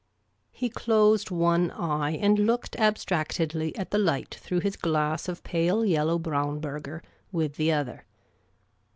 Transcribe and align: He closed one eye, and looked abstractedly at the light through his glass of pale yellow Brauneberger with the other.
He 0.51 0.67
closed 0.67 1.29
one 1.29 1.69
eye, 1.69 2.13
and 2.13 2.39
looked 2.39 2.75
abstractedly 2.79 3.75
at 3.75 3.91
the 3.91 3.99
light 3.99 4.33
through 4.33 4.61
his 4.61 4.75
glass 4.75 5.27
of 5.29 5.43
pale 5.43 5.85
yellow 5.85 6.17
Brauneberger 6.17 7.03
with 7.31 7.53
the 7.53 7.71
other. 7.71 8.05